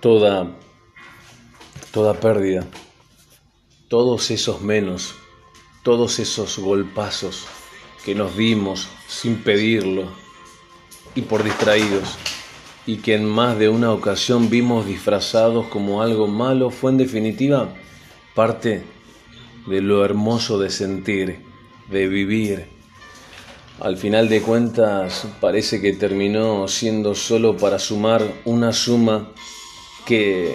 [0.00, 0.56] Toda,
[1.92, 2.66] toda pérdida,
[3.88, 5.14] todos esos menos,
[5.82, 7.46] todos esos golpazos
[8.04, 10.08] que nos dimos sin pedirlo
[11.14, 12.16] y por distraídos,
[12.86, 17.74] y que en más de una ocasión vimos disfrazados como algo malo, fue en definitiva
[18.34, 18.84] parte
[19.66, 21.44] de lo hermoso de sentir,
[21.88, 22.73] de vivir,
[23.80, 29.32] al final de cuentas parece que terminó siendo solo para sumar una suma
[30.06, 30.54] que,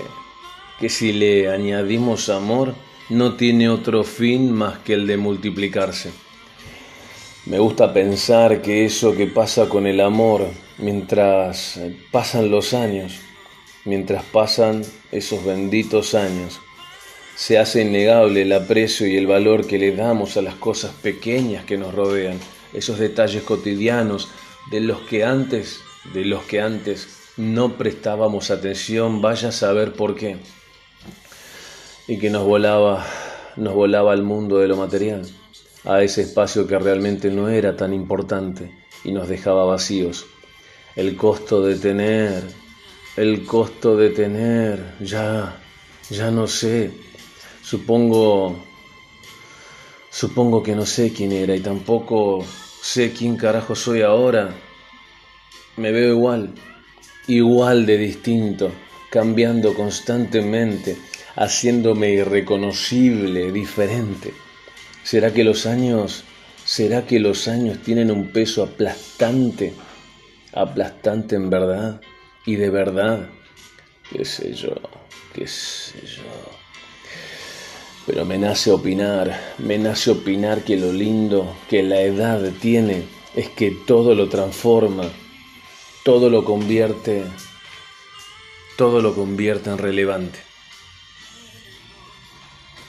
[0.79, 2.73] que si le añadimos amor
[3.09, 6.11] no tiene otro fin más que el de multiplicarse.
[7.45, 11.79] Me gusta pensar que eso que pasa con el amor mientras
[12.11, 13.19] pasan los años,
[13.85, 16.59] mientras pasan esos benditos años,
[17.35, 21.65] se hace innegable el aprecio y el valor que le damos a las cosas pequeñas
[21.65, 22.37] que nos rodean
[22.73, 24.29] esos detalles cotidianos
[24.71, 25.79] de los que antes,
[26.13, 30.37] de los que antes no prestábamos atención, vaya a saber por qué.
[32.07, 33.05] Y que nos volaba,
[33.55, 35.27] nos volaba al mundo de lo material,
[35.85, 38.71] a ese espacio que realmente no era tan importante
[39.03, 40.25] y nos dejaba vacíos.
[40.95, 42.43] El costo de tener,
[43.15, 45.61] el costo de tener, ya,
[46.09, 46.91] ya no sé.
[47.61, 48.69] Supongo
[50.11, 52.43] Supongo que no sé quién era y tampoco
[52.81, 54.55] sé quién carajo soy ahora.
[55.77, 56.53] Me veo igual,
[57.27, 58.71] igual de distinto,
[59.09, 60.97] cambiando constantemente,
[61.35, 64.33] haciéndome irreconocible, diferente.
[65.03, 66.23] ¿Será que los años,
[66.65, 69.73] será que los años tienen un peso aplastante?
[70.53, 72.01] Aplastante en verdad
[72.45, 73.29] y de verdad.
[74.11, 74.75] Qué sé yo,
[75.33, 76.68] qué sé yo.
[78.09, 83.03] Pero me nace opinar, me nace opinar que lo lindo que la edad tiene
[83.35, 85.03] es que todo lo transforma,
[86.03, 87.23] todo lo convierte,
[88.77, 90.48] todo lo convierte en relevante.